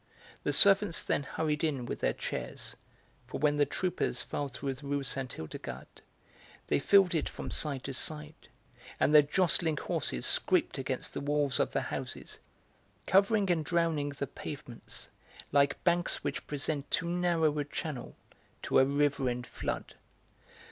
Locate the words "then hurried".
1.03-1.63